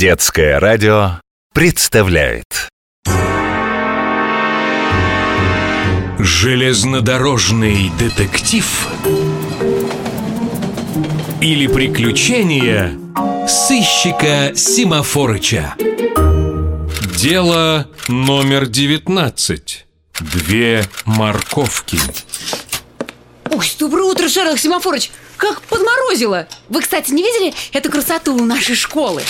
Детское 0.00 0.58
радио 0.58 1.20
представляет 1.52 2.70
Железнодорожный 6.18 7.92
детектив 7.98 8.88
или 11.42 11.66
приключения 11.66 12.98
сыщика 13.46 14.56
Симафорыча. 14.56 15.74
Дело 17.18 17.86
номер 18.08 18.68
19. 18.68 19.86
Две 20.18 20.82
морковки. 21.04 21.98
Ой, 23.50 23.70
доброе 23.78 24.04
утро, 24.04 24.30
Шерлок 24.30 24.58
Семафорович! 24.58 25.10
Как 25.36 25.60
подморозило! 25.60 26.48
Вы, 26.70 26.80
кстати, 26.80 27.10
не 27.10 27.22
видели 27.22 27.52
эту 27.74 27.90
красоту 27.90 28.34
у 28.34 28.46
нашей 28.46 28.76
школы? 28.76 29.22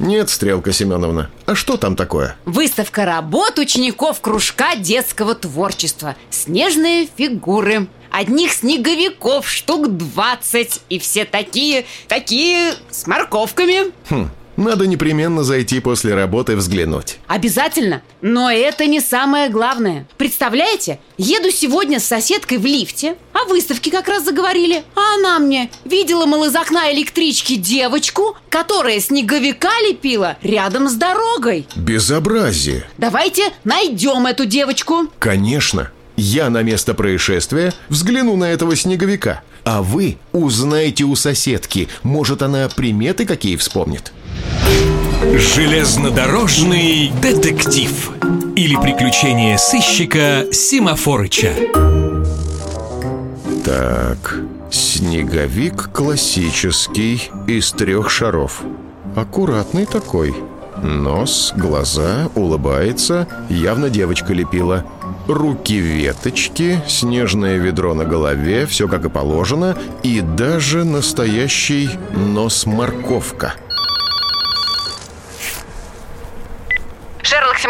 Нет, 0.00 0.30
Стрелка 0.30 0.72
Семеновна. 0.72 1.30
А 1.46 1.54
что 1.54 1.76
там 1.76 1.94
такое? 1.94 2.34
Выставка 2.46 3.04
работ 3.04 3.58
учеников 3.58 4.20
кружка 4.20 4.74
детского 4.74 5.34
творчества 5.34 6.16
Снежные 6.30 7.06
фигуры 7.16 7.86
Одних 8.10 8.52
снеговиков 8.52 9.48
штук 9.48 9.88
20 9.96 10.80
И 10.88 10.98
все 10.98 11.24
такие, 11.26 11.84
такие 12.08 12.74
с 12.90 13.06
морковками 13.06 13.92
Хм, 14.08 14.30
надо 14.60 14.86
непременно 14.86 15.42
зайти 15.42 15.80
после 15.80 16.14
работы 16.14 16.54
взглянуть. 16.54 17.18
Обязательно, 17.26 18.02
но 18.20 18.50
это 18.50 18.86
не 18.86 19.00
самое 19.00 19.48
главное 19.48 20.06
Представляете, 20.16 21.00
еду 21.16 21.50
сегодня 21.50 21.98
с 21.98 22.04
соседкой 22.04 22.58
в 22.58 22.66
лифте 22.66 23.16
О 23.32 23.48
выставке 23.48 23.90
как 23.90 24.08
раз 24.08 24.24
заговорили 24.24 24.84
А 24.94 25.14
она 25.14 25.38
мне 25.38 25.70
видела, 25.84 26.26
мол, 26.26 26.44
из 26.44 26.54
окна 26.54 26.92
электрички 26.92 27.56
девочку 27.56 28.36
Которая 28.48 29.00
снеговика 29.00 29.70
лепила 29.88 30.36
рядом 30.42 30.88
с 30.88 30.94
дорогой 30.94 31.66
Безобразие. 31.76 32.84
Давайте 32.98 33.52
найдем 33.64 34.26
эту 34.26 34.44
девочку 34.44 35.08
Конечно. 35.18 35.90
Я 36.16 36.50
на 36.50 36.62
место 36.62 36.92
происшествия 36.92 37.72
взгляну 37.88 38.36
на 38.36 38.44
этого 38.44 38.76
снеговика. 38.76 39.42
А 39.64 39.80
вы 39.82 40.18
узнаете 40.32 41.04
у 41.04 41.16
соседки. 41.16 41.88
Может, 42.02 42.42
она 42.42 42.68
приметы 42.68 43.24
какие 43.24 43.56
вспомнит. 43.56 44.12
Железнодорожный 45.22 47.12
детектив 47.22 48.12
или 48.56 48.76
приключения 48.76 49.56
сыщика 49.58 50.46
Симафорыча. 50.50 51.52
Так, 53.64 54.40
снеговик 54.70 55.90
классический 55.92 57.30
из 57.46 57.72
трех 57.72 58.10
шаров. 58.10 58.62
Аккуратный 59.14 59.86
такой. 59.86 60.34
Нос, 60.82 61.52
глаза, 61.56 62.30
улыбается. 62.34 63.28
Явно 63.48 63.90
девочка 63.90 64.32
лепила. 64.32 64.84
Руки 65.26 65.76
веточки, 65.76 66.82
снежное 66.88 67.56
ведро 67.58 67.94
на 67.94 68.04
голове, 68.04 68.66
все 68.66 68.88
как 68.88 69.04
и 69.04 69.08
положено. 69.08 69.76
И 70.02 70.20
даже 70.22 70.84
настоящий 70.84 71.90
нос-морковка. 72.14 73.54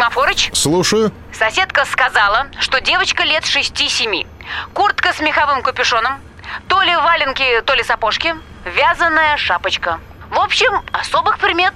Семафорыч, 0.01 0.49
Слушаю. 0.53 1.13
соседка 1.31 1.85
сказала, 1.85 2.47
что 2.59 2.81
девочка 2.81 3.23
лет 3.23 3.43
6-7 3.43 4.25
Куртка 4.73 5.13
с 5.13 5.19
меховым 5.19 5.61
капюшоном 5.61 6.19
То 6.67 6.81
ли 6.81 6.95
валенки, 6.95 7.61
то 7.67 7.75
ли 7.75 7.83
сапожки 7.83 8.33
Вязаная 8.65 9.37
шапочка 9.37 9.99
В 10.31 10.39
общем, 10.39 10.71
особых 10.91 11.37
примет 11.37 11.73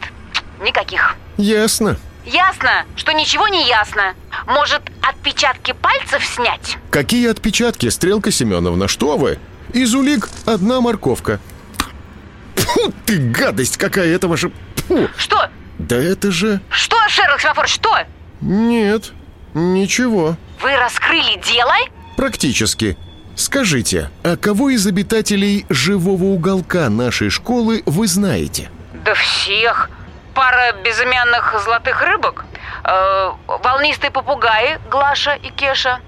никаких 0.60 1.16
Ясно. 1.38 1.98
Ясно, 2.26 2.86
что 2.96 3.12
ничего 3.12 3.48
не 3.48 3.68
ясно 3.68 4.16
Может, 4.48 4.82
отпечатки 5.08 5.74
пальцев 5.74 6.26
снять? 6.26 6.80
Какие 6.90 7.30
отпечатки, 7.30 7.90
Стрелка 7.90 8.32
Семеновна, 8.32 8.88
что 8.88 9.18
вы? 9.18 9.38
Из 9.72 9.94
улик 9.94 10.30
одна 10.48 10.82
морковка. 10.82 11.40
Фу, 12.56 12.92
ты 13.06 13.20
гадость 13.20 13.78
какая, 13.78 14.16
это 14.16 14.28
ваша... 14.28 14.50
Фу. 14.88 15.10
Что? 15.16 15.48
Да 15.78 15.96
это 15.98 16.32
же... 16.32 16.62
Что, 16.70 16.98
Шерлок 17.10 17.42
Семафорович, 17.42 17.74
что? 17.74 18.00
Нет, 18.46 19.12
ничего. 19.56 20.36
Вы 20.62 20.76
раскрыли 20.78 21.42
дело? 21.42 21.74
Практически. 22.16 22.96
Скажите, 23.36 24.12
а 24.24 24.38
кого 24.38 24.70
из 24.70 24.86
обитателей 24.86 25.66
живого 25.70 26.26
уголка 26.26 26.88
нашей 26.90 27.32
школы 27.32 27.82
вы 27.88 28.08
знаете? 28.08 28.70
Да 29.04 29.16
всех 29.16 29.90
Пара 30.36 30.74
безымянных 30.84 31.56
золотых 31.64 32.02
рыбок 32.04 32.46
э, 32.84 33.32
Волнистые 33.48 34.12
попугаи 34.12 34.80
Глаша 34.92 35.34
и 35.34 35.50
Кеша 35.50 36.00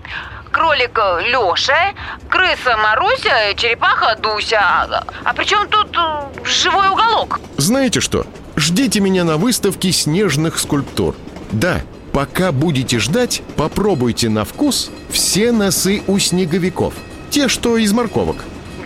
Кролик 0.52 0.98
Леша 0.98 1.94
Крыса 2.30 2.78
Маруся 2.78 3.56
Черепаха 3.56 4.16
Дуся 4.22 4.60
А, 4.62 5.04
а 5.24 5.34
при 5.34 5.44
чем 5.46 5.68
тут 5.70 5.98
э, 5.98 6.46
живой 6.46 6.90
уголок? 6.90 7.40
Знаете 7.58 8.00
что? 8.00 8.28
Ждите 8.56 9.00
меня 9.00 9.24
на 9.24 9.38
выставке 9.38 9.92
снежных 9.92 10.60
скульптур. 10.60 11.16
Да, 11.52 11.82
пока 12.18 12.52
будете 12.52 12.98
ждать, 12.98 13.44
попробуйте 13.58 14.28
на 14.28 14.44
вкус 14.44 14.90
все 15.08 15.52
носы 15.52 16.02
у 16.08 16.18
снеговиков. 16.18 16.96
Те, 17.30 17.48
что 17.48 17.78
из 17.78 17.94
морковок. 17.94 18.38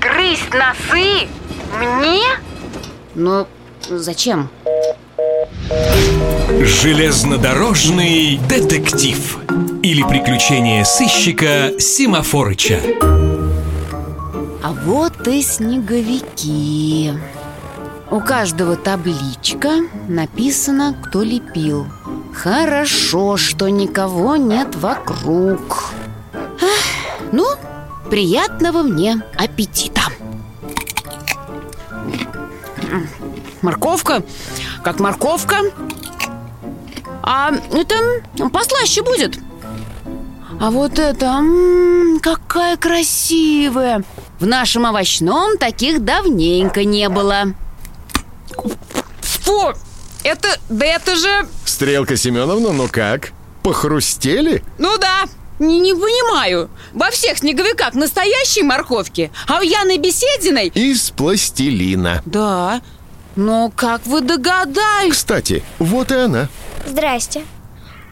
Грызть 0.01 0.53
носы? 0.53 1.29
Мне? 1.79 2.23
Ну, 3.15 3.47
зачем? 3.87 4.49
Железнодорожный 6.59 8.37
детектив 8.49 9.39
или 9.81 10.03
приключения 10.03 10.83
сыщика 10.83 11.71
Симафорыча. 11.79 12.81
А 14.61 14.73
вот 14.83 15.25
и 15.29 15.41
снеговики 15.41 17.13
У 18.11 18.19
каждого 18.19 18.75
табличка 18.75 19.69
Написано, 20.09 20.97
кто 21.01 21.23
лепил 21.23 21.87
Хорошо, 22.33 23.37
что 23.37 23.69
никого 23.69 24.35
нет 24.35 24.75
вокруг. 24.75 25.91
Ах, 26.33 27.21
Ну, 27.31 27.45
приятного 28.09 28.81
мне 28.81 29.21
аппетита. 29.37 30.01
Морковка, 33.61 34.23
как 34.83 34.99
морковка? 34.99 35.57
А 37.23 37.51
это 37.71 37.95
послаще 38.51 39.03
будет. 39.03 39.37
А 40.59 40.69
вот 40.71 40.99
это, 40.99 41.25
м, 41.25 42.19
какая 42.21 42.77
красивая. 42.77 44.03
В 44.39 44.45
нашем 44.45 44.85
овощном 44.85 45.57
таких 45.57 46.03
давненько 46.03 46.83
не 46.83 47.07
было. 47.09 47.53
Фу, 49.21 49.73
это, 50.23 50.47
да 50.69 50.85
это 50.85 51.15
же, 51.15 51.47
Стрелка 51.65 52.15
Семеновна, 52.17 52.71
ну 52.71 52.87
как? 52.89 53.31
Похрустели? 53.63 54.63
ну 54.77 54.97
да, 54.97 55.25
не, 55.59 55.79
не 55.79 55.93
понимаю 55.93 56.69
Во 56.93 57.11
всех 57.11 57.37
снеговиках 57.37 57.93
настоящие 57.93 58.63
морковки 58.63 59.31
А 59.47 59.59
у 59.59 59.61
Яны 59.61 59.97
Бесединой 59.99 60.69
Из 60.69 61.11
пластилина. 61.11 62.23
Да, 62.25 62.81
но 63.35 63.71
как 63.75 64.05
вы 64.07 64.21
догадались? 64.21 65.13
Кстати, 65.13 65.63
вот 65.79 66.11
и 66.11 66.15
она. 66.15 66.49
Здрасте. 66.87 67.43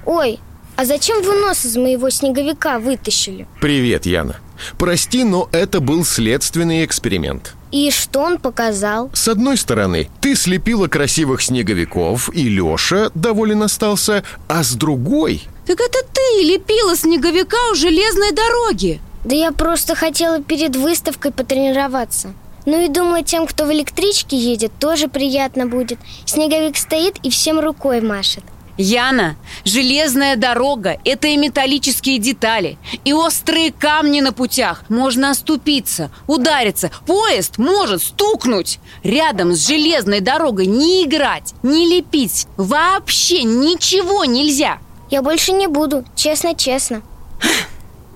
Ой, 0.05 0.39
а 0.75 0.85
зачем 0.85 1.21
вы 1.23 1.33
нос 1.41 1.65
из 1.65 1.75
моего 1.75 2.09
снеговика 2.09 2.79
вытащили? 2.79 3.47
Привет, 3.59 4.05
Яна. 4.05 4.37
Прости, 4.77 5.23
но 5.23 5.49
это 5.51 5.79
был 5.81 6.05
следственный 6.05 6.85
эксперимент. 6.85 7.55
И 7.71 7.91
что 7.91 8.21
он 8.21 8.39
показал? 8.39 9.11
С 9.13 9.27
одной 9.27 9.57
стороны, 9.57 10.09
ты 10.21 10.35
слепила 10.35 10.87
красивых 10.87 11.41
снеговиков, 11.41 12.33
и 12.33 12.49
Леша 12.49 13.11
доволен 13.13 13.63
остался, 13.63 14.23
а 14.47 14.63
с 14.63 14.73
другой... 14.73 15.43
Так 15.67 15.79
это 15.81 15.99
ты 16.11 16.43
лепила 16.43 16.95
снеговика 16.95 17.57
у 17.71 17.75
железной 17.75 18.31
дороги 18.31 18.99
Да 19.23 19.35
я 19.35 19.51
просто 19.51 19.93
хотела 19.93 20.41
перед 20.41 20.75
выставкой 20.75 21.31
потренироваться. 21.31 22.33
Ну 22.65 22.83
и 22.83 22.87
думаю, 22.87 23.23
тем, 23.23 23.45
кто 23.45 23.65
в 23.65 23.71
электричке 23.71 24.35
едет, 24.35 24.71
тоже 24.79 25.07
приятно 25.07 25.67
будет. 25.67 25.99
Снеговик 26.25 26.75
стоит 26.75 27.17
и 27.23 27.29
всем 27.29 27.59
рукой 27.59 28.01
машет. 28.01 28.43
Яна, 28.81 29.35
железная 29.65 30.37
дорога– 30.37 30.97
это 31.03 31.27
и 31.27 31.35
металлические 31.35 32.17
детали, 32.17 32.77
и 33.03 33.11
острые 33.11 33.73
камни 33.73 34.21
на 34.21 34.31
путях. 34.31 34.85
Можно 34.87 35.31
оступиться, 35.31 36.11
удариться, 36.27 36.89
поезд 37.05 37.57
может 37.57 38.01
стукнуть. 38.01 38.79
Рядом 39.03 39.53
с 39.53 39.67
железной 39.67 40.21
дорогой 40.21 40.67
не 40.67 41.03
играть, 41.03 41.53
не 41.61 41.87
лепить, 41.87 42.47
вообще 42.55 43.43
ничего 43.43 44.23
нельзя. 44.23 44.79
Я 45.09 45.21
больше 45.21 45.51
не 45.51 45.67
буду, 45.67 46.05
честно-честно. 46.15 47.01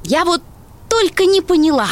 Я 0.05 0.23
вот 0.23 0.41
только 0.89 1.25
не 1.25 1.41
поняла, 1.41 1.89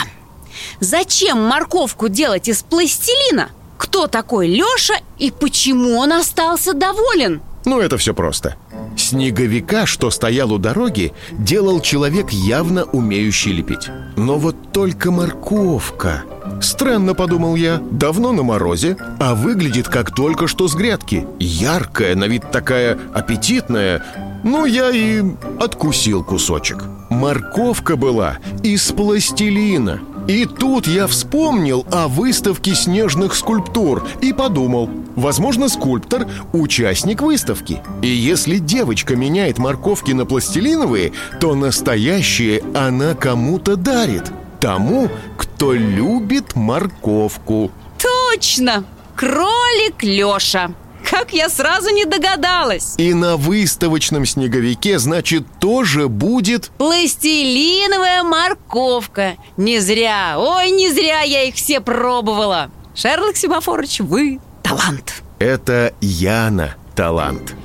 зачем 0.79 1.45
морковку 1.45 2.07
делать 2.07 2.47
из 2.47 2.63
пластилина? 2.63 3.49
Кто 3.77 4.07
такой 4.07 4.47
Леша 4.47 4.95
и 5.19 5.29
почему 5.29 5.97
он 5.97 6.13
остался 6.13 6.71
доволен? 6.71 7.41
Ну, 7.65 7.79
это 7.79 7.97
все 7.97 8.13
просто. 8.13 8.55
Снеговика, 8.97 9.85
что 9.85 10.11
стоял 10.11 10.51
у 10.51 10.57
дороги, 10.57 11.13
делал 11.31 11.79
человек, 11.79 12.31
явно 12.31 12.83
умеющий 12.83 13.51
лепить. 13.51 13.89
Но 14.17 14.37
вот 14.37 14.55
только 14.73 15.11
морковка. 15.11 16.23
Странно, 16.61 17.13
подумал 17.13 17.55
я, 17.55 17.81
давно 17.91 18.31
на 18.31 18.43
морозе, 18.43 18.97
а 19.19 19.35
выглядит 19.35 19.87
как 19.87 20.13
только 20.13 20.47
что 20.47 20.67
с 20.67 20.75
грядки. 20.75 21.25
Яркая, 21.39 22.15
на 22.15 22.25
вид 22.25 22.51
такая 22.51 22.97
аппетитная. 23.13 24.03
Ну, 24.43 24.65
я 24.65 24.89
и 24.89 25.23
откусил 25.59 26.23
кусочек. 26.23 26.83
Морковка 27.09 27.95
была 27.95 28.37
из 28.63 28.91
пластилина. 28.91 30.01
И 30.27 30.45
тут 30.45 30.87
я 30.87 31.07
вспомнил 31.07 31.85
о 31.91 32.07
выставке 32.07 32.75
снежных 32.75 33.35
скульптур 33.35 34.07
и 34.21 34.33
подумал, 34.33 34.89
возможно, 35.15 35.67
скульптор– 35.67 36.27
участник 36.53 37.21
выставки. 37.21 37.81
И 38.01 38.07
если 38.07 38.57
девочка 38.57 39.15
меняет 39.15 39.57
морковки 39.57 40.11
на 40.11 40.25
пластилиновые, 40.25 41.13
то 41.39 41.55
настоящие 41.55 42.63
она 42.75 43.15
кому-то 43.15 43.75
дарит. 43.75 44.31
Тому, 44.59 45.09
кто 45.37 45.73
любит 45.73 46.55
морковку. 46.55 47.71
Точно! 47.97 48.83
Кролик 49.15 50.01
Леша! 50.01 50.71
Как 51.11 51.33
я 51.33 51.49
сразу 51.49 51.89
не 51.93 52.05
догадалась! 52.05 52.95
И 52.97 53.13
на 53.13 53.35
выставочном 53.35 54.25
снеговике, 54.25 54.97
значит, 54.97 55.43
тоже 55.59 56.07
будет... 56.07 56.71
Пластилиновая 56.77 58.23
морковка! 58.23 59.35
Не 59.57 59.79
зря, 59.79 60.35
ой, 60.37 60.71
не 60.71 60.89
зря 60.89 61.19
я 61.19 61.43
их 61.43 61.55
все 61.55 61.81
пробовала! 61.81 62.71
Шерлок 62.95 63.35
Семафорович, 63.35 63.99
вы 63.99 64.39
талант! 64.63 65.21
Это 65.39 65.93
Яна 65.99 66.75
талант. 66.95 67.55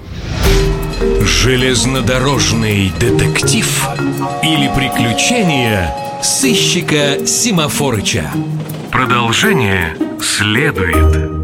Железнодорожный 1.20 2.90
детектив 2.98 3.88
или 4.42 4.68
приключения 4.74 5.94
сыщика 6.20 7.24
Симафорыча. 7.24 8.28
Продолжение 8.90 9.96
следует. 10.20 11.35